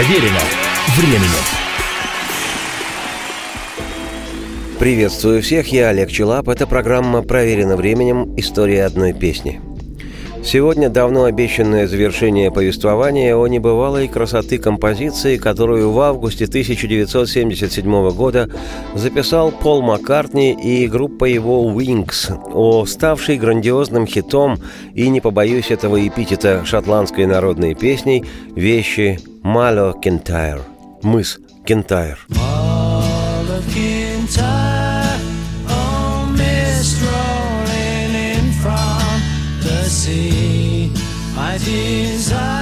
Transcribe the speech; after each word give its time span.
Проверено 0.00 0.40
временем. 0.96 1.44
Приветствую 4.78 5.42
всех, 5.42 5.70
я 5.72 5.90
Олег 5.90 6.10
Челап. 6.10 6.48
Это 6.48 6.66
программа 6.66 7.20
«Проверено 7.20 7.76
временем. 7.76 8.34
История 8.38 8.86
одной 8.86 9.12
песни». 9.12 9.60
Сегодня 10.42 10.88
давно 10.88 11.24
обещанное 11.24 11.86
завершение 11.86 12.50
повествования 12.50 13.36
о 13.36 13.46
небывалой 13.46 14.08
красоты 14.08 14.58
композиции, 14.58 15.36
которую 15.36 15.92
в 15.92 16.00
августе 16.00 16.46
1977 16.46 18.10
года 18.10 18.48
записал 18.94 19.52
Пол 19.52 19.82
Маккартни 19.82 20.52
и 20.52 20.88
группа 20.88 21.26
его 21.26 21.70
Wings, 21.70 22.32
о 22.52 22.86
ставшей 22.86 23.36
грандиозным 23.36 24.06
хитом 24.06 24.58
и, 24.94 25.08
не 25.08 25.20
побоюсь 25.20 25.70
этого 25.70 26.06
эпитета, 26.06 26.64
шотландской 26.64 27.26
народной 27.26 27.74
песней 27.74 28.24
вещи 28.56 29.20
«Мало 29.42 29.94
Кентайр»– 30.00 30.62
«Мыс 31.02 31.38
Кентайр». 31.64 32.18
All 32.30 33.48
of 33.48 34.59
desire 41.70 42.59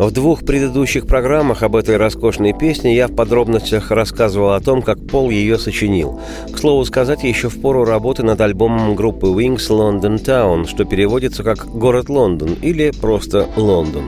В 0.00 0.12
двух 0.12 0.46
предыдущих 0.46 1.06
программах 1.06 1.62
об 1.62 1.76
этой 1.76 1.98
роскошной 1.98 2.54
песне 2.54 2.96
я 2.96 3.06
в 3.06 3.14
подробностях 3.14 3.90
рассказывал 3.90 4.54
о 4.54 4.60
том, 4.60 4.80
как 4.80 5.06
Пол 5.06 5.28
ее 5.28 5.58
сочинил. 5.58 6.18
К 6.50 6.56
слову 6.56 6.86
сказать, 6.86 7.22
еще 7.22 7.50
в 7.50 7.60
пору 7.60 7.84
работы 7.84 8.22
над 8.22 8.40
альбомом 8.40 8.94
группы 8.94 9.26
Wings 9.26 9.68
London 9.68 10.16
Town, 10.16 10.66
что 10.66 10.86
переводится 10.86 11.42
как 11.42 11.66
«Город 11.66 12.08
Лондон» 12.08 12.56
или 12.62 12.92
просто 12.98 13.46
«Лондон». 13.56 14.04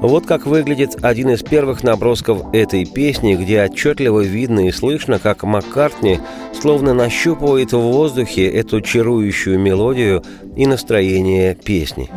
Вот 0.00 0.26
как 0.26 0.46
выглядит 0.46 0.96
один 1.00 1.30
из 1.30 1.44
первых 1.44 1.84
набросков 1.84 2.52
этой 2.52 2.84
песни, 2.84 3.36
где 3.36 3.62
отчетливо 3.62 4.22
видно 4.22 4.66
и 4.66 4.72
слышно, 4.72 5.20
как 5.20 5.44
Маккартни 5.44 6.18
словно 6.60 6.92
нащупывает 6.92 7.72
в 7.72 7.78
воздухе 7.78 8.48
эту 8.48 8.80
чарующую 8.80 9.60
мелодию 9.60 10.24
и 10.56 10.66
настроение 10.66 11.54
песни. 11.54 12.10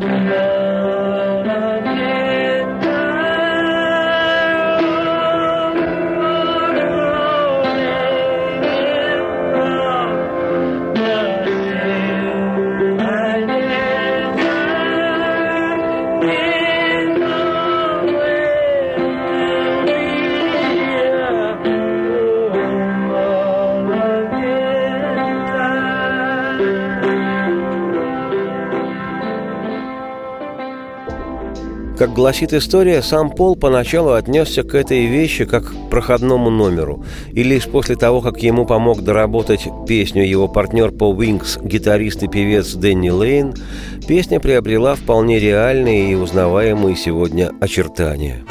Как 31.97 32.11
гласит 32.11 32.53
история, 32.53 33.03
сам 33.03 33.29
Пол 33.29 33.55
поначалу 33.55 34.13
отнесся 34.13 34.63
к 34.63 34.73
этой 34.73 35.05
вещи 35.05 35.45
как 35.45 35.65
к 35.65 35.89
проходному 35.91 36.49
номеру. 36.49 37.05
И 37.31 37.43
лишь 37.43 37.65
после 37.65 37.95
того, 37.95 38.21
как 38.21 38.41
ему 38.41 38.65
помог 38.65 39.01
доработать 39.01 39.67
песню 39.87 40.23
его 40.23 40.47
партнер 40.47 40.91
по 40.91 41.13
Wings, 41.13 41.63
гитарист 41.63 42.23
и 42.23 42.27
певец 42.27 42.73
Дэнни 42.73 43.09
Лейн, 43.09 43.53
песня 44.07 44.39
приобрела 44.39 44.95
вполне 44.95 45.37
реальные 45.37 46.11
и 46.11 46.15
узнаваемые 46.15 46.95
сегодня 46.95 47.51
очертания. 47.61 48.43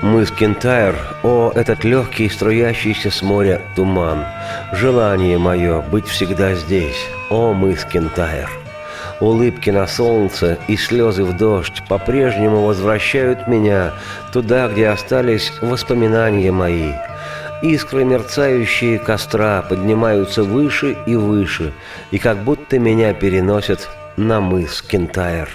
Мыс 0.00 0.30
Кентайр, 0.30 0.94
о, 1.24 1.50
этот 1.56 1.82
легкий, 1.82 2.28
струящийся 2.28 3.10
с 3.10 3.20
моря 3.20 3.60
туман, 3.74 4.24
Желание 4.72 5.38
мое 5.38 5.80
быть 5.80 6.06
всегда 6.06 6.54
здесь, 6.54 7.04
о, 7.30 7.52
мыс 7.52 7.84
Кентайр. 7.84 8.48
Улыбки 9.20 9.70
на 9.70 9.88
солнце 9.88 10.56
и 10.68 10.76
слезы 10.76 11.24
в 11.24 11.36
дождь 11.36 11.82
по-прежнему 11.88 12.62
возвращают 12.62 13.48
меня 13.48 13.92
туда, 14.32 14.68
где 14.68 14.88
остались 14.88 15.52
воспоминания 15.60 16.52
мои. 16.52 16.92
Искры, 17.60 18.04
мерцающие 18.04 19.00
костра, 19.00 19.62
поднимаются 19.62 20.44
выше 20.44 20.96
и 21.06 21.16
выше, 21.16 21.72
и 22.12 22.18
как 22.18 22.44
будто 22.44 22.78
меня 22.78 23.14
переносят 23.14 23.88
на 24.16 24.40
мыс 24.40 24.80
Кентайр. 24.80 25.48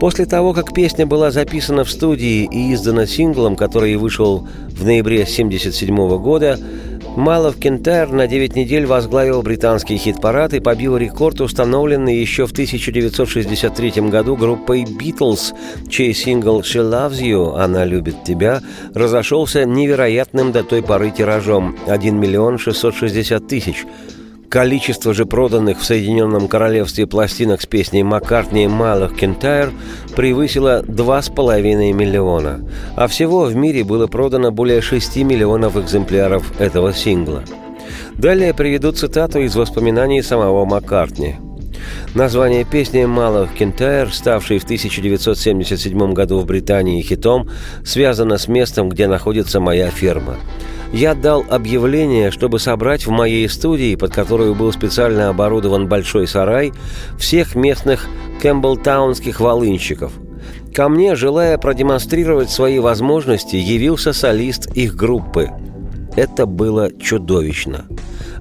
После 0.00 0.26
того, 0.26 0.52
как 0.52 0.72
песня 0.72 1.06
была 1.06 1.32
записана 1.32 1.84
в 1.84 1.90
студии 1.90 2.48
и 2.50 2.72
издана 2.72 3.06
синглом, 3.06 3.56
который 3.56 3.96
вышел 3.96 4.46
в 4.70 4.84
ноябре 4.84 5.22
1977 5.22 6.18
года, 6.18 6.58
Малов 7.16 7.56
Кентайр 7.56 8.12
на 8.12 8.28
9 8.28 8.54
недель 8.54 8.86
возглавил 8.86 9.42
британский 9.42 9.96
хит-парад 9.96 10.54
и 10.54 10.60
побил 10.60 10.96
рекорд, 10.96 11.40
установленный 11.40 12.16
еще 12.16 12.46
в 12.46 12.52
1963 12.52 14.08
году 14.08 14.36
группой 14.36 14.84
«Битлз», 14.84 15.52
чей 15.88 16.14
сингл 16.14 16.60
«She 16.60 16.80
Loves 16.80 17.20
You» 17.20 17.58
«Она 17.58 17.84
любит 17.84 18.22
тебя» 18.22 18.62
разошелся 18.94 19.64
невероятным 19.64 20.52
до 20.52 20.62
той 20.62 20.80
поры 20.80 21.10
тиражом– 21.10 21.76
1 21.88 22.16
миллион 22.16 22.58
660 22.58 23.48
тысяч– 23.48 23.84
Количество 24.50 25.12
же 25.12 25.26
проданных 25.26 25.78
в 25.78 25.84
Соединенном 25.84 26.48
Королевстве 26.48 27.06
пластинок 27.06 27.60
с 27.60 27.66
песней 27.66 28.02
Маккартни 28.02 28.66
«Малых 28.66 29.14
Кентайр» 29.14 29.72
превысило 30.16 30.82
2,5 30.82 31.92
миллиона, 31.92 32.66
а 32.96 33.08
всего 33.08 33.44
в 33.44 33.54
мире 33.54 33.84
было 33.84 34.06
продано 34.06 34.50
более 34.50 34.80
6 34.80 35.16
миллионов 35.18 35.76
экземпляров 35.76 36.58
этого 36.58 36.94
сингла. 36.94 37.44
Далее 38.14 38.54
приведу 38.54 38.92
цитату 38.92 39.40
из 39.40 39.54
воспоминаний 39.54 40.22
самого 40.22 40.64
Маккартни. 40.64 41.36
Название 42.14 42.64
песни 42.64 43.04
«Малых 43.04 43.52
Кентайр», 43.52 44.10
ставшей 44.10 44.60
в 44.60 44.64
1977 44.64 46.14
году 46.14 46.38
в 46.40 46.46
Британии 46.46 47.02
хитом, 47.02 47.50
связано 47.84 48.38
с 48.38 48.48
местом, 48.48 48.88
где 48.88 49.08
находится 49.08 49.60
моя 49.60 49.90
ферма– 49.90 50.36
я 50.92 51.14
дал 51.14 51.44
объявление, 51.48 52.30
чтобы 52.30 52.58
собрать 52.58 53.06
в 53.06 53.10
моей 53.10 53.48
студии, 53.48 53.94
под 53.94 54.12
которую 54.12 54.54
был 54.54 54.72
специально 54.72 55.28
оборудован 55.28 55.86
большой 55.86 56.26
сарай, 56.26 56.72
всех 57.18 57.54
местных 57.54 58.06
кэмпбелтаунских 58.40 59.40
волынщиков. 59.40 60.12
Ко 60.74 60.88
мне, 60.88 61.14
желая 61.14 61.58
продемонстрировать 61.58 62.50
свои 62.50 62.78
возможности, 62.78 63.56
явился 63.56 64.12
солист 64.12 64.68
их 64.74 64.94
группы. 64.94 65.50
Это 66.16 66.46
было 66.46 66.90
чудовищно. 67.00 67.84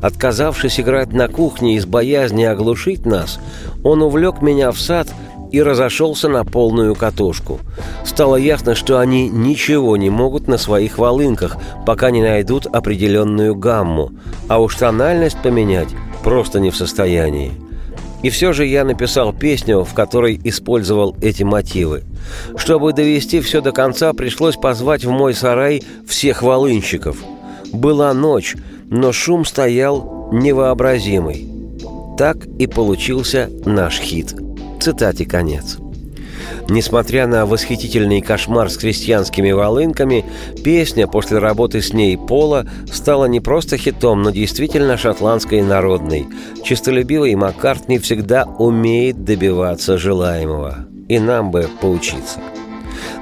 Отказавшись 0.01 0.79
играть 0.79 1.11
на 1.11 1.27
кухне 1.27 1.75
из 1.75 1.85
боязни 1.85 2.43
оглушить 2.43 3.05
нас, 3.05 3.39
он 3.83 4.01
увлек 4.01 4.41
меня 4.41 4.71
в 4.71 4.79
сад– 4.79 5.07
и 5.51 5.61
разошелся 5.61 6.29
на 6.29 6.43
полную 6.43 6.95
катушку. 6.95 7.59
Стало 8.05 8.35
ясно, 8.35 8.75
что 8.75 8.99
они 8.99 9.29
ничего 9.29 9.97
не 9.97 10.09
могут 10.09 10.47
на 10.47 10.57
своих 10.57 10.97
волынках, 10.97 11.57
пока 11.85 12.11
не 12.11 12.21
найдут 12.21 12.65
определенную 12.65 13.55
гамму, 13.55 14.11
а 14.47 14.59
уж 14.59 14.75
тональность 14.75 15.37
поменять 15.41 15.89
просто 16.23 16.59
не 16.59 16.71
в 16.71 16.75
состоянии. 16.75 17.51
И 18.23 18.29
все 18.29 18.51
же 18.51 18.65
я 18.65 18.83
написал 18.83 19.31
песню, 19.31 19.83
в 19.83 19.93
которой 19.93 20.39
использовал 20.43 21.15
эти 21.21 21.43
мотивы. 21.43 22.03
Чтобы 22.57 22.91
довести 22.91 23.41
все 23.41 23.61
до 23.61 23.71
конца, 23.71 24.11
пришлось 24.13 24.55
позвать 24.55 25.05
в 25.05 25.11
мой 25.11 25.33
сарай 25.33 25.83
всех 26.07 26.41
волынщиков. 26.41 27.17
Была 27.71 28.13
ночь, 28.13 28.55
но 28.89 29.11
шум 29.11 29.45
стоял 29.45 30.29
невообразимый. 30.31 31.47
Так 32.17 32.45
и 32.57 32.65
получился 32.65 33.51
наш 33.65 33.99
хит– 33.99 34.33
Цитате 34.79 35.25
конец. 35.25 35.77
Несмотря 36.69 37.27
на 37.27 37.45
восхитительный 37.45 38.21
кошмар 38.21 38.69
с 38.69 38.77
крестьянскими 38.77 39.51
волынками, 39.51 40.25
песня 40.63 41.07
после 41.07 41.39
работы 41.39 41.81
с 41.81 41.93
ней 41.93 42.17
Пола 42.17 42.65
стала 42.91 43.25
не 43.25 43.39
просто 43.39 43.77
хитом, 43.77 44.21
но 44.21 44.31
действительно 44.31 44.97
шотландской 44.97 45.61
народной. 45.61 46.27
Чистолюбивый 46.63 47.35
Маккартни 47.35 47.99
всегда 47.99 48.45
умеет 48.45 49.23
добиваться 49.23 49.97
желаемого. 49.97 50.87
и 51.07 51.19
нам 51.19 51.51
бы 51.51 51.69
поучиться. 51.81 52.41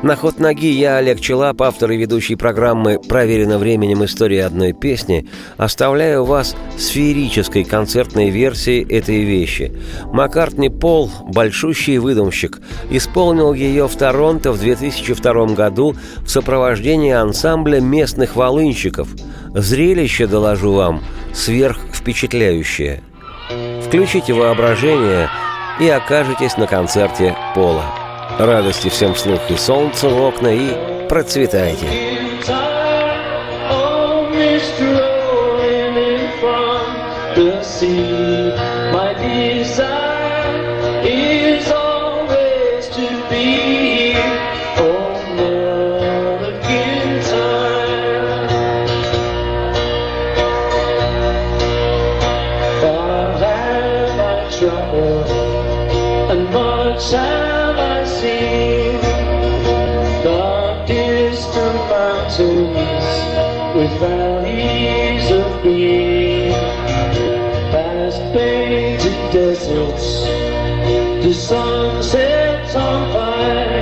На 0.03 0.15
ход 0.15 0.39
ноги 0.39 0.71
я, 0.71 0.97
Олег 0.97 1.19
Челап, 1.19 1.61
автор 1.61 1.91
и 1.91 1.97
ведущий 1.97 2.35
программы 2.35 2.99
«Проверено 2.99 3.57
временем. 3.57 4.03
История 4.05 4.45
одной 4.45 4.73
песни», 4.73 5.27
оставляю 5.57 6.25
вас 6.25 6.55
с 6.77 6.87
феерической 6.89 7.63
концертной 7.63 8.29
версией 8.29 8.85
этой 8.87 9.23
вещи. 9.23 9.71
Маккартни 10.11 10.69
Пол, 10.69 11.09
большущий 11.23 11.97
выдумщик, 11.97 12.59
исполнил 12.91 13.53
ее 13.53 13.87
в 13.87 13.95
Торонто 13.95 14.51
в 14.51 14.59
2002 14.59 15.47
году 15.55 15.95
в 16.19 16.29
сопровождении 16.29 17.13
ансамбля 17.13 17.79
местных 17.79 18.35
волынщиков. 18.35 19.07
Зрелище, 19.53 20.27
доложу 20.27 20.73
вам, 20.73 21.01
сверхвпечатляющее. 21.33 23.01
Включите 23.87 24.33
воображение 24.33 25.29
и 25.79 25.87
окажетесь 25.87 26.57
на 26.57 26.67
концерте 26.67 27.35
Пола. 27.55 28.04
Радости 28.39 28.89
всем 28.89 29.13
вслух 29.13 29.49
и 29.49 29.55
солнца 29.55 30.09
в 30.09 30.21
окна 30.21 30.49
и 30.49 31.07
процветайте. 31.07 31.87
My 38.93 39.13
desire 39.13 39.83
is 41.03 41.69
always 41.71 42.87
to 42.95 43.07
be 43.29 43.64
mountains 62.75 63.75
with 63.75 63.99
valleys 63.99 65.31
of 65.31 65.61
green, 65.61 66.51
past 67.71 68.19
painted 68.33 69.31
deserts. 69.31 70.25
The 71.25 71.33
sun 71.33 72.03
sets 72.03 72.75
on 72.75 73.13
fire 73.13 73.74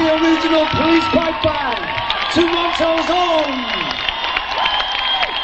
the 0.00 0.14
original 0.16 0.64
police 0.72 1.04
pipe 1.12 1.42
band. 1.42 1.78
Toronto's 2.32 3.10
own. 3.10 3.52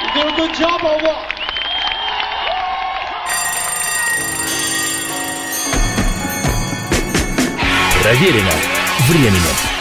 You 0.03 0.09
do 0.15 0.29
a 0.29 0.37
good 0.37 0.55
job 0.55 0.81
or 0.83 0.99
what? 1.05 1.29
Проверено 8.03 8.53
временем. 9.09 9.76